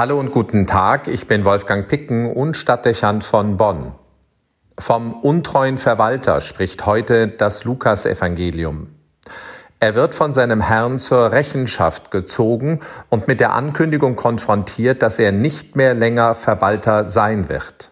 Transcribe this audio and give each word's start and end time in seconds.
Hallo 0.00 0.18
und 0.18 0.32
guten 0.32 0.66
Tag, 0.66 1.08
ich 1.08 1.26
bin 1.26 1.44
Wolfgang 1.44 1.86
Picken 1.86 2.32
und 2.32 2.56
Stadtdechant 2.56 3.22
von 3.22 3.58
Bonn. 3.58 3.92
Vom 4.78 5.12
untreuen 5.12 5.76
Verwalter 5.76 6.40
spricht 6.40 6.86
heute 6.86 7.28
das 7.28 7.64
Lukasevangelium. 7.64 8.94
Er 9.78 9.94
wird 9.94 10.14
von 10.14 10.32
seinem 10.32 10.62
Herrn 10.62 11.00
zur 11.00 11.32
Rechenschaft 11.32 12.10
gezogen 12.10 12.80
und 13.10 13.28
mit 13.28 13.40
der 13.40 13.52
Ankündigung 13.52 14.16
konfrontiert, 14.16 15.02
dass 15.02 15.18
er 15.18 15.32
nicht 15.32 15.76
mehr 15.76 15.92
länger 15.92 16.34
Verwalter 16.34 17.04
sein 17.04 17.50
wird. 17.50 17.90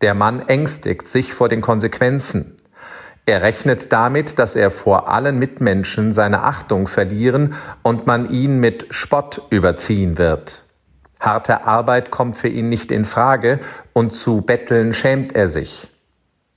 Der 0.00 0.14
Mann 0.14 0.42
ängstigt 0.48 1.06
sich 1.06 1.34
vor 1.34 1.48
den 1.48 1.60
Konsequenzen. 1.60 2.56
Er 3.26 3.42
rechnet 3.42 3.92
damit, 3.92 4.40
dass 4.40 4.56
er 4.56 4.72
vor 4.72 5.08
allen 5.08 5.38
Mitmenschen 5.38 6.10
seine 6.10 6.42
Achtung 6.42 6.88
verlieren 6.88 7.54
und 7.84 8.08
man 8.08 8.28
ihn 8.28 8.58
mit 8.58 8.88
Spott 8.90 9.42
überziehen 9.50 10.18
wird. 10.18 10.64
Harte 11.20 11.64
Arbeit 11.64 12.10
kommt 12.10 12.36
für 12.36 12.48
ihn 12.48 12.68
nicht 12.68 12.92
in 12.92 13.04
Frage 13.04 13.60
und 13.92 14.12
zu 14.12 14.40
betteln 14.40 14.94
schämt 14.94 15.34
er 15.34 15.48
sich. 15.48 15.88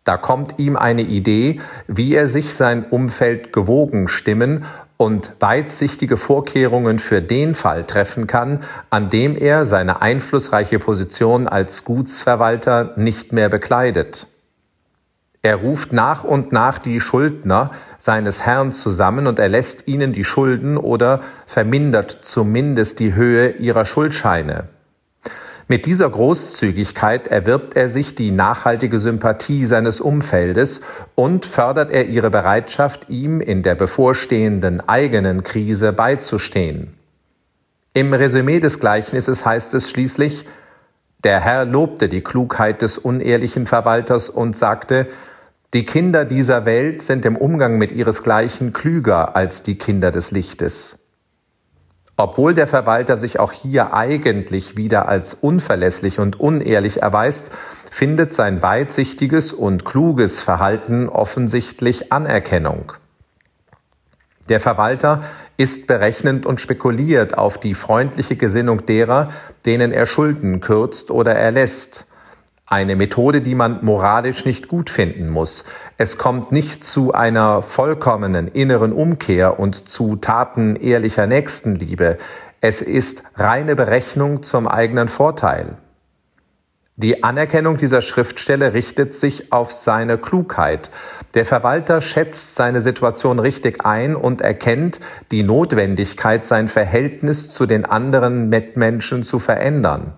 Da 0.03 0.17
kommt 0.17 0.57
ihm 0.57 0.75
eine 0.77 1.03
Idee, 1.03 1.61
wie 1.87 2.15
er 2.15 2.27
sich 2.27 2.53
sein 2.53 2.85
Umfeld 2.85 3.53
gewogen 3.53 4.07
stimmen 4.07 4.65
und 4.97 5.34
weitsichtige 5.39 6.17
Vorkehrungen 6.17 6.99
für 6.99 7.21
den 7.21 7.55
Fall 7.55 7.85
treffen 7.85 8.27
kann, 8.27 8.63
an 8.89 9.09
dem 9.09 9.35
er 9.35 9.65
seine 9.65 10.01
einflussreiche 10.01 10.79
Position 10.79 11.48
als 11.48 11.85
Gutsverwalter 11.85 12.93
nicht 12.98 13.31
mehr 13.31 13.49
bekleidet. 13.49 14.27
Er 15.43 15.55
ruft 15.55 15.91
nach 15.91 16.23
und 16.23 16.51
nach 16.51 16.77
die 16.77 16.99
Schuldner 16.99 17.71
seines 17.97 18.45
Herrn 18.45 18.71
zusammen 18.71 19.25
und 19.25 19.39
erlässt 19.39 19.87
ihnen 19.87 20.13
die 20.13 20.23
Schulden 20.23 20.77
oder 20.77 21.21
vermindert 21.47 22.11
zumindest 22.11 22.99
die 22.99 23.15
Höhe 23.15 23.49
ihrer 23.53 23.85
Schuldscheine. 23.85 24.65
Mit 25.67 25.85
dieser 25.85 26.09
Großzügigkeit 26.09 27.27
erwirbt 27.27 27.75
er 27.75 27.89
sich 27.89 28.13
die 28.13 28.29
nachhaltige 28.29 28.99
Sympathie 28.99 29.65
seines 29.65 30.01
Umfeldes 30.01 30.81
und 31.15 31.45
fördert 31.45 31.89
er 31.89 32.07
ihre 32.07 32.29
Bereitschaft, 32.29 33.09
ihm 33.09 33.41
in 33.41 33.63
der 33.63 33.76
bevorstehenden 33.76 34.87
eigenen 34.87 35.43
Krise 35.43 35.93
beizustehen. 35.93 36.95
Im 37.93 38.13
Resümee 38.13 38.59
des 38.59 38.79
Gleichnisses 38.79 39.45
heißt 39.45 39.73
es 39.73 39.89
schließlich, 39.89 40.45
der 41.23 41.39
Herr 41.39 41.65
lobte 41.65 42.09
die 42.09 42.21
Klugheit 42.21 42.81
des 42.81 42.98
unehrlichen 42.98 43.65
Verwalters 43.65 44.29
und 44.29 44.57
sagte, 44.57 45.07
die 45.73 45.85
Kinder 45.85 46.25
dieser 46.25 46.65
Welt 46.65 47.01
sind 47.01 47.25
im 47.25 47.37
Umgang 47.37 47.77
mit 47.77 47.93
ihresgleichen 47.93 48.73
klüger 48.73 49.35
als 49.35 49.63
die 49.63 49.77
Kinder 49.77 50.11
des 50.11 50.31
Lichtes. 50.31 50.99
Obwohl 52.17 52.53
der 52.53 52.67
Verwalter 52.67 53.15
sich 53.15 53.39
auch 53.39 53.53
hier 53.53 53.93
eigentlich 53.93 54.75
wieder 54.75 55.07
als 55.07 55.33
unverlässlich 55.33 56.19
und 56.19 56.39
unehrlich 56.39 57.01
erweist, 57.01 57.51
findet 57.89 58.33
sein 58.33 58.61
weitsichtiges 58.61 59.53
und 59.53 59.85
kluges 59.85 60.41
Verhalten 60.41 61.09
offensichtlich 61.09 62.11
Anerkennung. 62.11 62.93
Der 64.49 64.59
Verwalter 64.59 65.22
ist 65.55 65.88
berechnend 65.88 66.45
und 66.45 66.59
spekuliert 66.59 67.38
auf 67.38 67.57
die 67.57 67.75
freundliche 67.75 68.35
Gesinnung 68.35 68.85
derer, 68.85 69.29
denen 69.66 69.94
er 69.94 70.05
Schulden 70.05 70.59
kürzt 70.59 71.11
oder 71.11 71.33
erlässt. 71.33 72.07
Eine 72.72 72.95
Methode, 72.95 73.41
die 73.41 73.53
man 73.53 73.79
moralisch 73.81 74.45
nicht 74.45 74.69
gut 74.69 74.89
finden 74.89 75.27
muss. 75.27 75.66
Es 75.97 76.17
kommt 76.17 76.53
nicht 76.53 76.85
zu 76.85 77.13
einer 77.13 77.61
vollkommenen 77.63 78.47
inneren 78.47 78.94
Umkehr 78.94 79.59
und 79.59 79.89
zu 79.89 80.16
Taten 80.16 80.77
ehrlicher 80.77 81.27
Nächstenliebe. 81.27 82.17
Es 82.61 82.81
ist 82.81 83.23
reine 83.35 83.75
Berechnung 83.75 84.41
zum 84.41 84.69
eigenen 84.69 85.09
Vorteil. 85.09 85.75
Die 86.95 87.25
Anerkennung 87.25 87.75
dieser 87.75 88.01
Schriftstelle 88.01 88.73
richtet 88.73 89.13
sich 89.16 89.51
auf 89.51 89.73
seine 89.73 90.17
Klugheit. 90.17 90.91
Der 91.33 91.45
Verwalter 91.45 91.99
schätzt 91.99 92.55
seine 92.55 92.79
Situation 92.79 93.39
richtig 93.39 93.85
ein 93.85 94.15
und 94.15 94.39
erkennt 94.39 95.01
die 95.31 95.43
Notwendigkeit, 95.43 96.45
sein 96.45 96.69
Verhältnis 96.69 97.51
zu 97.51 97.65
den 97.65 97.83
anderen 97.83 98.47
Mitmenschen 98.47 99.23
zu 99.23 99.39
verändern. 99.39 100.13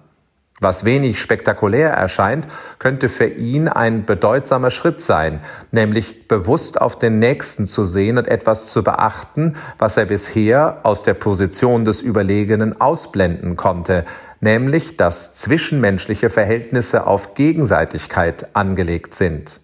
Was 0.63 0.85
wenig 0.85 1.19
spektakulär 1.19 1.90
erscheint, 1.90 2.47
könnte 2.79 3.09
für 3.09 3.28
ihn 3.28 3.68
ein 3.68 4.06
bedeutsamer 4.06 4.72
Schritt 4.72 5.01
sein, 5.01 5.41
nämlich 5.72 6.29
bewusst 6.29 6.79
auf 6.79 6.97
den 6.97 7.19
Nächsten 7.19 7.68
zu 7.68 7.84
sehen 7.84 8.18
und 8.18 8.29
etwas 8.29 8.72
zu 8.72 8.81
beachten, 8.81 9.57
was 9.78 9.97
er 9.97 10.06
bisher 10.06 10.79
aus 10.84 11.03
der 11.03 11.16
Position 11.16 11.84
des 11.84 12.01
Überlegenen 12.01 12.79
ausblenden 12.79 13.57
konnte, 13.57 14.06
nämlich 14.40 14.96
dass 14.96 15.35
zwischenmenschliche 15.35 16.29
Verhältnisse 16.29 17.07
auf 17.07 17.34
Gegenseitigkeit 17.34 18.56
angelegt 18.56 19.16
sind. 19.16 19.59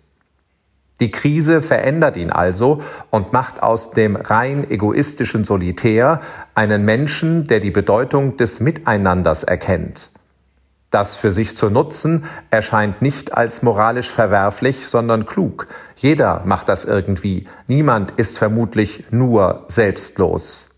Die 0.99 1.11
Krise 1.11 1.61
verändert 1.61 2.17
ihn 2.17 2.29
also 2.29 2.81
und 3.09 3.31
macht 3.31 3.63
aus 3.63 3.91
dem 3.91 4.17
rein 4.17 4.69
egoistischen 4.69 5.45
Solitär 5.45 6.19
einen 6.55 6.83
Menschen, 6.83 7.45
der 7.45 7.61
die 7.61 7.71
Bedeutung 7.71 8.35
des 8.35 8.59
Miteinanders 8.59 9.45
erkennt. 9.45 10.09
Das 10.91 11.15
für 11.15 11.31
sich 11.31 11.55
zu 11.55 11.69
nutzen 11.69 12.25
erscheint 12.49 13.01
nicht 13.01 13.33
als 13.35 13.61
moralisch 13.61 14.09
verwerflich, 14.09 14.87
sondern 14.87 15.27
klug. 15.27 15.67
Jeder 15.95 16.41
macht 16.45 16.67
das 16.67 16.83
irgendwie. 16.85 17.45
Niemand 17.67 18.11
ist 18.11 18.39
vermutlich 18.39 19.05
nur 19.11 19.65
selbstlos. 19.67 20.69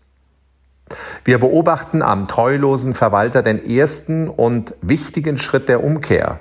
Wir 1.24 1.38
beobachten 1.38 2.02
am 2.02 2.28
treulosen 2.28 2.92
Verwalter 2.92 3.42
den 3.42 3.64
ersten 3.66 4.28
und 4.28 4.74
wichtigen 4.82 5.38
Schritt 5.38 5.70
der 5.70 5.82
Umkehr. 5.82 6.40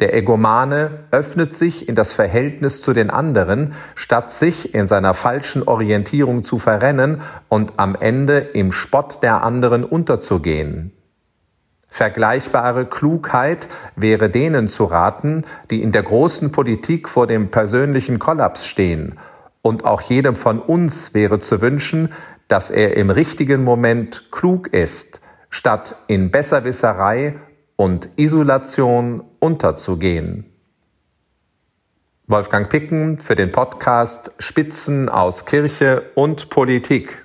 Der 0.00 0.14
Egomane 0.14 1.04
öffnet 1.10 1.54
sich 1.54 1.88
in 1.88 1.94
das 1.94 2.14
Verhältnis 2.14 2.80
zu 2.80 2.94
den 2.94 3.10
anderen, 3.10 3.74
statt 3.94 4.32
sich 4.32 4.74
in 4.74 4.88
seiner 4.88 5.12
falschen 5.12 5.62
Orientierung 5.62 6.42
zu 6.42 6.58
verrennen 6.58 7.20
und 7.48 7.74
am 7.76 7.94
Ende 7.94 8.38
im 8.38 8.72
Spott 8.72 9.22
der 9.22 9.42
anderen 9.42 9.84
unterzugehen. 9.84 10.93
Vergleichbare 11.94 12.86
Klugheit 12.86 13.68
wäre 13.94 14.28
denen 14.28 14.66
zu 14.66 14.84
raten, 14.84 15.44
die 15.70 15.80
in 15.80 15.92
der 15.92 16.02
großen 16.02 16.50
Politik 16.50 17.08
vor 17.08 17.28
dem 17.28 17.52
persönlichen 17.52 18.18
Kollaps 18.18 18.66
stehen. 18.66 19.16
Und 19.62 19.84
auch 19.84 20.00
jedem 20.00 20.34
von 20.34 20.58
uns 20.58 21.14
wäre 21.14 21.38
zu 21.38 21.62
wünschen, 21.62 22.12
dass 22.48 22.72
er 22.72 22.96
im 22.96 23.10
richtigen 23.10 23.62
Moment 23.62 24.32
klug 24.32 24.72
ist, 24.72 25.20
statt 25.50 25.94
in 26.08 26.32
Besserwisserei 26.32 27.36
und 27.76 28.08
Isolation 28.16 29.22
unterzugehen. 29.38 30.46
Wolfgang 32.26 32.68
Picken 32.68 33.20
für 33.20 33.36
den 33.36 33.52
Podcast 33.52 34.32
Spitzen 34.40 35.08
aus 35.08 35.46
Kirche 35.46 36.10
und 36.16 36.50
Politik. 36.50 37.23